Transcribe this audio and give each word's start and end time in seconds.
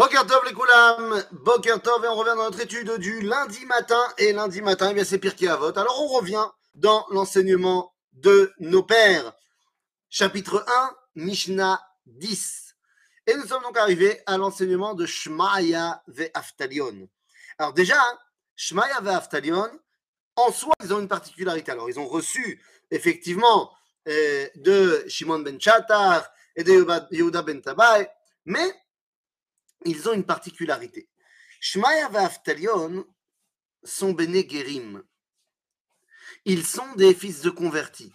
Boker 0.00 0.26
Tov 0.26 0.46
les 0.46 0.54
Koulam, 0.54 1.22
Boker 1.30 1.78
Tov 1.82 2.02
et 2.02 2.08
on 2.08 2.14
revient 2.14 2.32
dans 2.34 2.44
notre 2.44 2.62
étude 2.62 2.90
du 2.92 3.20
lundi 3.20 3.66
matin 3.66 4.02
et 4.16 4.32
lundi 4.32 4.62
matin, 4.62 4.88
eh 4.90 4.94
bien 4.94 5.04
c'est 5.04 5.18
pire 5.18 5.52
à 5.52 5.56
vote. 5.56 5.76
Alors 5.76 6.02
on 6.02 6.06
revient 6.06 6.46
dans 6.74 7.04
l'enseignement 7.10 7.92
de 8.14 8.50
nos 8.60 8.82
pères. 8.82 9.34
Chapitre 10.08 10.64
1, 10.66 10.96
Mishnah 11.16 11.82
10. 12.06 12.76
Et 13.26 13.34
nous 13.34 13.46
sommes 13.46 13.62
donc 13.62 13.76
arrivés 13.76 14.22
à 14.24 14.38
l'enseignement 14.38 14.94
de 14.94 15.04
Shmaya 15.04 16.02
ve 16.06 16.30
Aftalion. 16.32 17.06
Alors 17.58 17.74
déjà, 17.74 18.00
Shmaya 18.56 19.02
ve 19.02 19.08
Aftalion, 19.08 19.68
en 20.34 20.50
soi, 20.50 20.72
ils 20.82 20.94
ont 20.94 21.00
une 21.00 21.08
particularité. 21.08 21.72
Alors 21.72 21.90
ils 21.90 22.00
ont 22.00 22.08
reçu 22.08 22.64
effectivement 22.90 23.70
euh, 24.08 24.48
de 24.54 25.04
Shimon 25.08 25.40
ben 25.40 25.60
Chatar 25.60 26.26
et 26.56 26.64
de 26.64 26.86
Yehuda 27.10 27.42
ben 27.42 27.60
Tabai, 27.60 28.10
mais 28.46 28.74
ils 29.84 30.08
ont 30.08 30.12
une 30.12 30.26
particularité. 30.26 31.08
Shmaya 31.60 32.10
et 32.12 32.16
Aftalion 32.16 33.06
sont 33.82 34.12
Bene 34.12 34.48
Gerim. 34.48 35.02
Ils 36.44 36.64
sont 36.64 36.94
des 36.96 37.14
fils 37.14 37.42
de 37.42 37.50
convertis. 37.50 38.12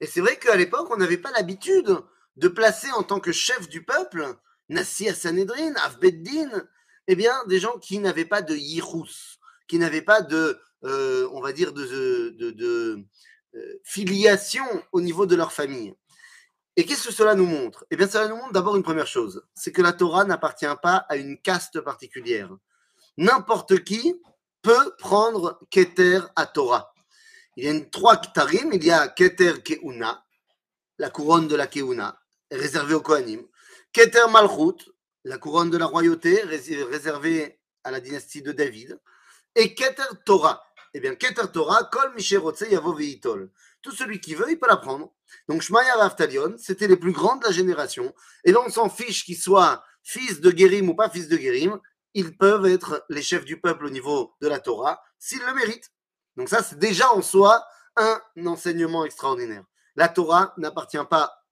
Et 0.00 0.06
c'est 0.06 0.20
vrai 0.20 0.36
qu'à 0.38 0.56
l'époque, 0.56 0.88
on 0.90 0.96
n'avait 0.96 1.18
pas 1.18 1.30
l'habitude 1.30 1.96
de 2.36 2.48
placer 2.48 2.90
en 2.92 3.02
tant 3.02 3.20
que 3.20 3.32
chef 3.32 3.68
du 3.68 3.84
peuple, 3.84 4.36
Nassi 4.68 5.08
Avbeddin, 5.08 6.66
eh 7.06 7.14
bien, 7.14 7.44
des 7.46 7.60
gens 7.60 7.78
qui 7.78 7.98
n'avaient 7.98 8.24
pas 8.24 8.42
de 8.42 8.56
Yirous, 8.56 9.38
qui 9.68 9.78
n'avaient 9.78 10.02
pas 10.02 10.22
de, 10.22 10.58
euh, 10.84 11.28
on 11.32 11.40
va 11.40 11.52
dire, 11.52 11.72
de, 11.72 12.30
de, 12.38 13.04
euh, 13.54 13.80
filiation 13.84 14.64
au 14.92 15.00
niveau 15.00 15.26
de 15.26 15.36
leur 15.36 15.52
famille. 15.52 15.94
Et 16.76 16.84
qu'est-ce 16.86 17.08
que 17.08 17.14
cela 17.14 17.34
nous 17.34 17.46
montre? 17.46 17.84
Eh 17.90 17.96
bien, 17.96 18.08
cela 18.08 18.28
nous 18.28 18.36
montre 18.36 18.52
d'abord 18.52 18.76
une 18.76 18.82
première 18.82 19.06
chose, 19.06 19.44
c'est 19.54 19.72
que 19.72 19.82
la 19.82 19.92
Torah 19.92 20.24
n'appartient 20.24 20.66
pas 20.82 21.04
à 21.08 21.16
une 21.16 21.38
caste 21.38 21.80
particulière. 21.80 22.50
N'importe 23.18 23.84
qui 23.84 24.20
peut 24.62 24.94
prendre 24.98 25.60
Keter 25.70 26.20
à 26.34 26.46
Torah. 26.46 26.94
Il 27.56 27.64
y 27.64 27.68
a 27.68 27.80
trois 27.90 28.16
Ketarim, 28.16 28.72
il 28.72 28.84
y 28.84 28.90
a 28.90 29.08
Keter 29.08 29.62
Keuna, 29.62 30.24
la 30.98 31.10
couronne 31.10 31.48
de 31.48 31.56
la 31.56 31.66
Keuna, 31.66 32.18
réservée 32.50 32.94
au 32.94 33.02
Kohanim. 33.02 33.46
Keter 33.92 34.30
Malchut, 34.30 34.90
la 35.24 35.36
couronne 35.36 35.68
de 35.68 35.76
la 35.76 35.84
royauté, 35.84 36.40
réservée 36.42 37.60
à 37.84 37.90
la 37.90 38.00
dynastie 38.00 38.40
de 38.40 38.52
David. 38.52 38.98
Et 39.54 39.74
Keter 39.74 40.16
Torah. 40.24 40.64
Eh 40.94 41.00
bien, 41.00 41.14
Keter 41.14 41.52
Torah, 41.52 41.84
Kol 41.84 42.14
Misherotse 42.14 42.62
Yavo 42.70 42.94
Veitol. 42.94 43.50
Tout 43.82 43.92
celui 43.92 44.20
qui 44.20 44.34
veut, 44.34 44.50
il 44.50 44.58
peut 44.58 44.68
la 44.68 44.76
prendre. 44.76 45.12
Donc 45.48 45.62
Shmaya 45.62 46.00
Aftalion, 46.02 46.54
c'était 46.56 46.86
les 46.86 46.96
plus 46.96 47.12
grands 47.12 47.36
de 47.36 47.44
la 47.44 47.52
génération. 47.52 48.14
Et 48.44 48.52
donc 48.52 48.64
on 48.66 48.70
s'en 48.70 48.88
fiche 48.88 49.24
qu'ils 49.24 49.38
soient 49.38 49.84
fils 50.02 50.40
de 50.40 50.50
Guérim 50.50 50.88
ou 50.88 50.94
pas 50.94 51.10
fils 51.10 51.28
de 51.28 51.36
Guérim, 51.36 51.80
ils 52.14 52.36
peuvent 52.36 52.66
être 52.66 53.04
les 53.08 53.22
chefs 53.22 53.44
du 53.44 53.60
peuple 53.60 53.86
au 53.86 53.90
niveau 53.90 54.34
de 54.40 54.48
la 54.48 54.60
Torah 54.60 55.02
s'ils 55.18 55.42
le 55.44 55.54
méritent. 55.54 55.90
Donc 56.36 56.48
ça, 56.48 56.62
c'est 56.62 56.78
déjà 56.78 57.12
en 57.12 57.22
soi 57.22 57.64
un 57.96 58.20
enseignement 58.46 59.04
extraordinaire. 59.04 59.64
La 59.96 60.08
Torah 60.08 60.54
n'appartient 60.56 61.04
pas 61.08 61.44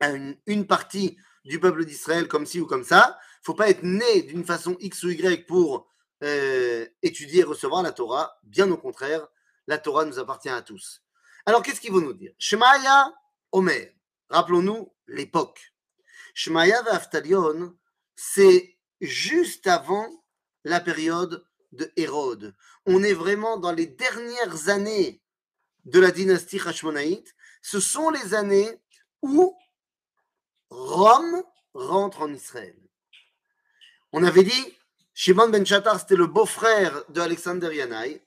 à 0.00 0.10
une, 0.10 0.66
partie 0.66 1.16
du 1.44 1.60
peuple 1.60 1.84
d'Israël 1.84 2.26
comme 2.28 2.46
ci 2.46 2.60
ou 2.60 2.66
comme 2.66 2.84
ça. 2.84 3.18
Il 3.18 3.42
ne 3.42 3.44
faut 3.44 3.54
pas 3.54 3.68
être 3.68 3.82
né 3.82 4.22
d'une 4.22 4.44
façon 4.44 4.76
X 4.80 5.04
ou 5.04 5.10
Y 5.10 5.46
pour 5.46 5.88
euh, 6.22 6.86
étudier 7.02 7.40
et 7.40 7.44
recevoir 7.44 7.82
la 7.82 7.92
Torah. 7.92 8.36
Bien 8.42 8.70
au 8.70 8.76
contraire, 8.76 9.26
la 9.66 9.78
Torah 9.78 10.04
nous 10.04 10.18
appartient 10.18 10.48
à 10.48 10.62
tous. 10.62 11.03
Alors, 11.46 11.62
qu'est-ce 11.62 11.80
qu'il 11.80 11.92
veut 11.92 12.00
nous 12.00 12.14
dire? 12.14 12.32
Shemaya 12.38 13.12
Omer. 13.52 13.94
Rappelons-nous 14.30 14.92
l'époque. 15.06 15.74
Shemaya 16.34 16.82
Aftalion, 16.90 17.76
c'est 18.16 18.78
juste 19.00 19.66
avant 19.66 20.08
la 20.64 20.80
période 20.80 21.46
de 21.72 21.92
Hérode. 21.96 22.54
On 22.86 23.02
est 23.02 23.12
vraiment 23.12 23.56
dans 23.58 23.72
les 23.72 23.86
dernières 23.86 24.68
années 24.68 25.22
de 25.84 26.00
la 26.00 26.10
dynastie 26.10 26.60
Hashmonaïte. 26.60 27.34
Ce 27.62 27.80
sont 27.80 28.10
les 28.10 28.34
années 28.34 28.80
où 29.22 29.56
Rome 30.70 31.42
rentre 31.74 32.22
en 32.22 32.32
Israël. 32.32 32.76
On 34.12 34.22
avait 34.24 34.44
dit, 34.44 34.76
Shimon 35.12 35.48
ben 35.48 35.64
Shatar, 35.64 36.00
c'était 36.00 36.16
le 36.16 36.26
beau-frère 36.26 37.04
de 37.08 37.72
Yanaï. 37.72 38.22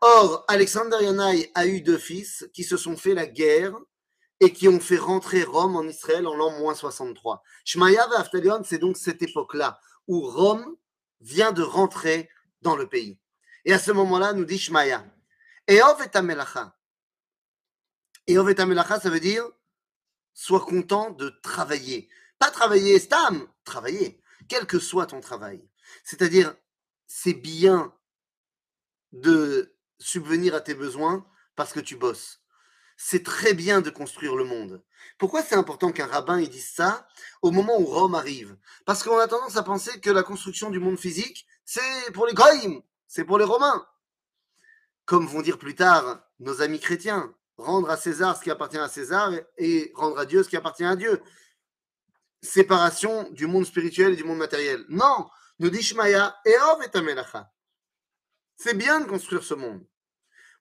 Or, 0.00 0.44
Alexander 0.48 0.98
Yanaï 1.00 1.50
a 1.54 1.66
eu 1.66 1.80
deux 1.80 1.98
fils 1.98 2.48
qui 2.54 2.62
se 2.62 2.76
sont 2.76 2.96
fait 2.96 3.14
la 3.14 3.26
guerre 3.26 3.76
et 4.40 4.52
qui 4.52 4.68
ont 4.68 4.78
fait 4.78 4.96
rentrer 4.96 5.42
Rome 5.42 5.76
en 5.76 5.82
Israël 5.82 6.26
en 6.26 6.34
l'an 6.34 6.56
moins 6.58 6.74
63. 6.74 7.42
Shmaya 7.64 8.08
Aftalion, 8.16 8.62
c'est 8.64 8.78
donc 8.78 8.96
cette 8.96 9.22
époque-là 9.22 9.80
où 10.06 10.20
Rome 10.20 10.76
vient 11.20 11.50
de 11.50 11.62
rentrer 11.62 12.30
dans 12.62 12.76
le 12.76 12.88
pays. 12.88 13.18
Et 13.64 13.72
à 13.72 13.78
ce 13.78 13.90
moment-là, 13.90 14.32
nous 14.32 14.44
dit 14.44 14.58
Shmaya, 14.58 15.04
Eov 15.68 16.00
et 16.02 16.16
Amelacha. 16.16 16.76
Eov 18.28 18.50
et 18.50 18.60
Amelacha, 18.60 19.00
ça 19.00 19.10
veut 19.10 19.20
dire 19.20 19.44
sois 20.32 20.60
content 20.60 21.10
de 21.10 21.30
travailler. 21.42 22.08
Pas 22.38 22.52
travailler 22.52 23.00
stam, 23.00 23.48
travailler, 23.64 24.22
quel 24.48 24.66
que 24.66 24.78
soit 24.78 25.06
ton 25.06 25.20
travail. 25.20 25.68
C'est-à-dire, 26.04 26.54
c'est 27.08 27.34
bien 27.34 27.92
de 29.10 29.76
subvenir 29.98 30.54
à 30.54 30.60
tes 30.60 30.74
besoins 30.74 31.26
parce 31.56 31.72
que 31.72 31.80
tu 31.80 31.96
bosses. 31.96 32.40
C'est 32.96 33.24
très 33.24 33.54
bien 33.54 33.80
de 33.80 33.90
construire 33.90 34.34
le 34.34 34.44
monde. 34.44 34.82
Pourquoi 35.18 35.42
c'est 35.42 35.54
important 35.54 35.92
qu'un 35.92 36.06
rabbin 36.06 36.38
ait 36.38 36.48
dise 36.48 36.68
ça 36.68 37.06
au 37.42 37.52
moment 37.52 37.80
où 37.80 37.84
Rome 37.84 38.16
arrive? 38.16 38.56
Parce 38.86 39.04
qu'on 39.04 39.18
a 39.18 39.28
tendance 39.28 39.56
à 39.56 39.62
penser 39.62 40.00
que 40.00 40.10
la 40.10 40.24
construction 40.24 40.70
du 40.70 40.80
monde 40.80 40.98
physique, 40.98 41.46
c'est 41.64 42.12
pour 42.12 42.26
les 42.26 42.34
goïms, 42.34 42.82
c'est 43.06 43.24
pour 43.24 43.38
les 43.38 43.44
Romains. 43.44 43.86
Comme 45.04 45.26
vont 45.26 45.42
dire 45.42 45.58
plus 45.58 45.74
tard 45.76 46.20
nos 46.40 46.60
amis 46.60 46.80
chrétiens, 46.80 47.32
rendre 47.56 47.90
à 47.90 47.96
César 47.96 48.36
ce 48.36 48.42
qui 48.42 48.50
appartient 48.50 48.78
à 48.78 48.88
César 48.88 49.32
et 49.56 49.92
rendre 49.94 50.18
à 50.18 50.26
Dieu 50.26 50.42
ce 50.42 50.48
qui 50.48 50.56
appartient 50.56 50.84
à 50.84 50.96
Dieu. 50.96 51.20
Séparation 52.42 53.28
du 53.30 53.46
monde 53.46 53.64
spirituel 53.64 54.12
et 54.12 54.16
du 54.16 54.24
monde 54.24 54.38
matériel. 54.38 54.84
Non, 54.88 55.28
nous 55.58 55.70
dit 55.70 55.82
Shmaya, 55.82 56.36
et. 56.44 56.54
C'est 58.58 58.74
bien 58.74 59.00
de 59.00 59.06
construire 59.06 59.44
ce 59.44 59.54
monde. 59.54 59.86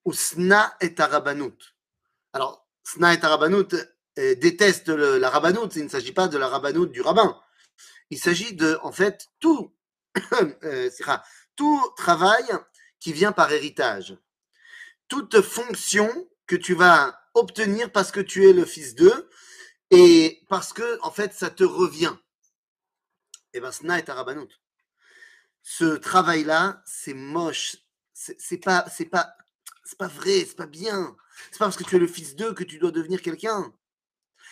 Ou 0.06 0.14
Sna 0.14 0.78
et 0.82 0.94
Arabanut. 1.00 1.76
Alors, 2.32 2.70
Sna 2.84 3.16
et 3.16 3.24
Arabanut 3.24 3.74
euh, 4.20 4.36
déteste 4.36 4.90
la 4.90 5.30
Rabanut. 5.32 5.76
Il 5.76 5.86
ne 5.86 5.90
s'agit 5.90 6.12
pas 6.12 6.28
de 6.28 6.38
la 6.38 6.48
Rabanut 6.48 6.92
du 6.92 7.02
rabbin. 7.02 7.42
Il 8.12 8.20
s'agit 8.20 8.54
de, 8.54 8.78
en 8.84 8.92
fait, 8.92 9.28
tout, 9.40 9.76
euh, 10.64 10.90
tout 11.56 11.94
travail 11.98 12.46
qui 13.00 13.14
vient 13.14 13.32
par 13.32 13.52
héritage. 13.52 14.16
Toute 15.08 15.42
fonction 15.42 16.30
que 16.46 16.56
tu 16.56 16.76
vas 16.76 17.20
obtenir 17.34 17.92
parce 17.92 18.12
que 18.12 18.20
tu 18.20 18.48
es 18.48 18.54
le 18.54 18.66
fils 18.66 18.94
d'eux 18.94 19.28
et 19.90 20.44
parce 20.50 20.72
que, 20.72 21.00
en 21.02 21.12
fait, 21.12 21.34
ça 21.34 21.50
te 21.50 21.64
revient. 21.64 22.16
Et 23.54 23.58
eh 23.58 23.60
bien, 23.60 23.72
Sna 23.72 23.98
et 23.98 24.08
Arabanut. 24.08 24.62
Ce 25.64 25.96
travail-là, 25.96 26.84
c'est 26.86 27.16
moche, 27.16 27.78
c'est 28.38 28.58
pas, 28.58 28.86
c'est 28.90 29.06
pas, 29.06 29.36
c'est 29.84 29.98
pas 29.98 30.08
vrai, 30.08 30.46
c'est 30.46 30.56
pas 30.56 30.66
bien. 30.66 31.16
C'est 31.52 31.60
pas 31.60 31.66
parce 31.66 31.78
que 31.78 31.84
tu 31.84 31.96
es 31.96 32.00
le 32.00 32.08
fils 32.08 32.36
d'eux 32.36 32.54
que 32.54 32.64
tu 32.64 32.78
dois 32.80 32.92
devenir 32.92 33.22
quelqu'un. 33.22 33.74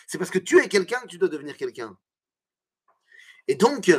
C'est 0.06 0.18
parce 0.18 0.30
que 0.30 0.38
tu 0.38 0.58
es 0.60 0.68
quelqu'un 0.68 1.00
que 1.00 1.08
tu 1.08 1.18
dois 1.18 1.28
devenir 1.28 1.56
quelqu'un. 1.56 1.96
Et 3.48 3.54
donc, 3.54 3.92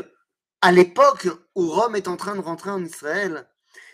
à 0.61 0.71
l'époque 0.71 1.27
où 1.55 1.69
Rome 1.69 1.95
est 1.95 2.07
en 2.07 2.17
train 2.17 2.35
de 2.35 2.41
rentrer 2.41 2.71
en 2.71 2.83
Israël, 2.83 3.49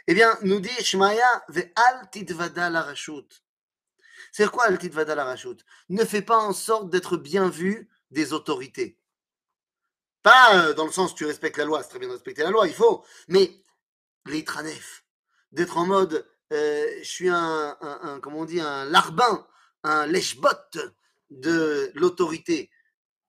eh 0.07 0.13
bien, 0.13 0.38
nous 0.41 0.59
dit 0.59 0.69
Shmaya, 0.83 1.44
ve 1.49 1.71
al 1.75 2.09
titvada 2.11 2.69
la 2.69 2.81
rashut. 2.81 3.44
C'est 4.31 4.50
quoi 4.50 4.65
al 4.65 4.79
la 5.07 5.35
Ne 5.89 6.05
fais 6.05 6.21
pas 6.21 6.38
en 6.38 6.53
sorte 6.53 6.89
d'être 6.89 7.17
bien 7.17 7.50
vu 7.50 7.89
des 8.11 8.33
autorités. 8.33 9.00
Pas 10.24 10.56
euh, 10.57 10.74
dans 10.74 10.86
le 10.86 10.91
sens 10.91 11.13
tu 11.13 11.25
respectes 11.25 11.57
la 11.57 11.65
loi, 11.65 11.83
c'est 11.83 11.89
très 11.89 12.00
bien 12.00 12.07
de 12.07 12.13
respecter 12.13 12.44
la 12.44 12.50
loi, 12.50 12.68
il 12.68 12.74
faut, 12.74 13.06
mais 13.27 13.62
les 14.25 14.45
tranefs, 14.45 15.02
d'être 15.53 15.77
en 15.77 15.85
mode 15.85 16.27
euh, 16.51 17.00
je 17.00 17.09
suis 17.09 17.29
un, 17.29 18.19
comment 18.21 18.39
on 18.39 18.45
dit, 18.45 18.59
un 18.59 18.85
larbin, 18.85 19.47
un 19.83 20.05
lèche 20.05 20.38
de 21.31 21.91
l'autorité. 21.95 22.69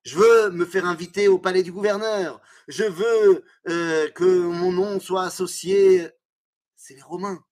Je 0.03 0.19
veux 0.19 0.51
me 0.51 0.67
faire 0.67 0.85
inviter 0.85 1.29
au 1.29 1.39
palais 1.39 1.63
du 1.63 1.73
gouverneur. 1.73 2.43
Je 2.69 2.85
veux 2.85 3.45
euh, 3.69 4.11
que 4.11 4.25
mon 4.25 4.73
nom 4.73 5.01
soit 5.01 5.23
associé. 5.23 6.11
C'est 6.77 6.95
les 6.95 7.03
Romains. 7.03 7.43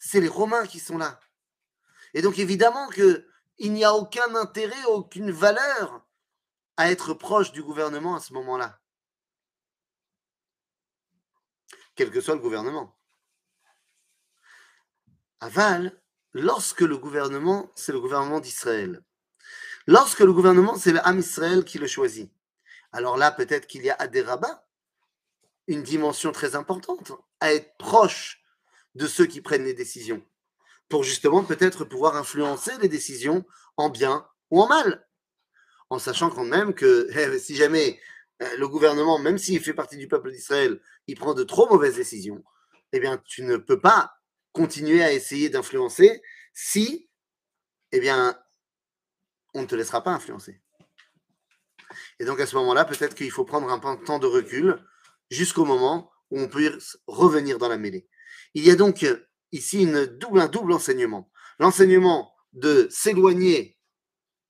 C'est 0.00 0.20
les 0.20 0.28
Romains 0.28 0.66
qui 0.66 0.80
sont 0.80 0.98
là. 0.98 1.20
Et 2.14 2.22
donc 2.22 2.40
évidemment 2.40 2.88
que 2.88 3.26
il 3.58 3.72
n'y 3.72 3.84
a 3.84 3.94
aucun 3.94 4.34
intérêt, 4.34 4.84
aucune 4.86 5.30
valeur 5.30 6.04
à 6.76 6.90
être 6.90 7.14
proche 7.14 7.52
du 7.52 7.62
gouvernement 7.62 8.16
à 8.16 8.20
ce 8.20 8.32
moment-là. 8.32 8.80
Quel 11.94 12.10
que 12.10 12.20
soit 12.20 12.34
le 12.34 12.40
gouvernement. 12.40 12.99
Aval, 15.40 15.98
lorsque 16.32 16.82
le 16.82 16.96
gouvernement, 16.96 17.70
c'est 17.74 17.92
le 17.92 18.00
gouvernement 18.00 18.40
d'Israël. 18.40 19.02
Lorsque 19.86 20.20
le 20.20 20.32
gouvernement, 20.32 20.76
c'est 20.76 20.92
l'âme 20.92 21.18
Israël 21.18 21.64
qui 21.64 21.78
le 21.78 21.86
choisit. 21.86 22.30
Alors 22.92 23.16
là, 23.16 23.30
peut-être 23.30 23.66
qu'il 23.66 23.82
y 23.82 23.90
a 23.90 24.06
des 24.06 24.22
rabbins 24.22 24.60
une 25.70 25.82
dimension 25.84 26.32
très 26.32 26.56
importante, 26.56 27.12
à 27.38 27.54
être 27.54 27.76
proche 27.78 28.42
de 28.96 29.06
ceux 29.06 29.26
qui 29.26 29.40
prennent 29.40 29.64
les 29.64 29.72
décisions, 29.72 30.20
pour 30.88 31.04
justement 31.04 31.44
peut-être 31.44 31.84
pouvoir 31.84 32.16
influencer 32.16 32.72
les 32.78 32.88
décisions 32.88 33.44
en 33.76 33.88
bien 33.88 34.26
ou 34.50 34.60
en 34.60 34.66
mal, 34.66 35.06
en 35.88 36.00
sachant 36.00 36.28
quand 36.28 36.44
même 36.44 36.74
que 36.74 37.08
eh, 37.16 37.38
si 37.38 37.54
jamais 37.54 38.00
euh, 38.42 38.56
le 38.58 38.66
gouvernement, 38.66 39.20
même 39.20 39.38
s'il 39.38 39.60
fait 39.60 39.72
partie 39.72 39.96
du 39.96 40.08
peuple 40.08 40.32
d'Israël, 40.32 40.80
il 41.06 41.16
prend 41.16 41.34
de 41.34 41.44
trop 41.44 41.68
mauvaises 41.68 41.96
décisions, 41.96 42.42
eh 42.92 42.98
bien, 42.98 43.22
tu 43.24 43.42
ne 43.42 43.56
peux 43.56 43.80
pas 43.80 44.19
continuer 44.52 45.02
à 45.02 45.12
essayer 45.12 45.48
d'influencer 45.48 46.22
si, 46.52 47.08
eh 47.92 48.00
bien, 48.00 48.38
on 49.54 49.62
ne 49.62 49.66
te 49.66 49.74
laissera 49.74 50.02
pas 50.02 50.12
influencer. 50.12 50.60
Et 52.18 52.24
donc 52.24 52.40
à 52.40 52.46
ce 52.46 52.56
moment-là, 52.56 52.84
peut-être 52.84 53.14
qu'il 53.14 53.30
faut 53.30 53.44
prendre 53.44 53.68
un 53.70 53.96
temps 53.96 54.18
de 54.18 54.26
recul 54.26 54.78
jusqu'au 55.30 55.64
moment 55.64 56.10
où 56.30 56.40
on 56.40 56.48
peut 56.48 56.78
revenir 57.06 57.58
dans 57.58 57.68
la 57.68 57.78
mêlée. 57.78 58.08
Il 58.54 58.64
y 58.64 58.70
a 58.70 58.76
donc 58.76 59.04
ici 59.52 59.82
une 59.82 60.06
double, 60.06 60.40
un 60.40 60.48
double 60.48 60.72
enseignement. 60.72 61.30
L'enseignement 61.58 62.32
de 62.52 62.88
s'éloigner 62.90 63.78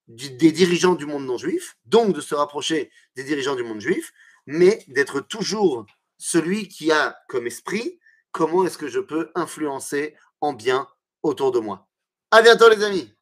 des 0.08 0.52
dirigeants 0.52 0.94
du 0.94 1.06
monde 1.06 1.24
non 1.24 1.38
juif, 1.38 1.76
donc 1.84 2.14
de 2.14 2.20
se 2.20 2.34
rapprocher 2.34 2.90
des 3.14 3.24
dirigeants 3.24 3.54
du 3.54 3.62
monde 3.62 3.80
juif, 3.80 4.12
mais 4.46 4.84
d'être 4.88 5.20
toujours 5.20 5.86
celui 6.18 6.68
qui 6.68 6.90
a 6.90 7.16
comme 7.28 7.46
esprit 7.46 7.99
comment 8.32 8.64
est-ce 8.64 8.78
que 8.78 8.88
je 8.88 9.00
peux 9.00 9.30
influencer 9.34 10.16
en 10.40 10.52
bien 10.52 10.88
autour 11.22 11.52
de 11.52 11.60
moi. 11.60 11.86
À 12.30 12.42
bientôt 12.42 12.68
les 12.68 12.82
amis 12.84 13.12